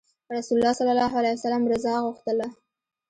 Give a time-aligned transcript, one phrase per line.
[0.33, 2.47] رسول الله ﷺ الله رضا غوښتله.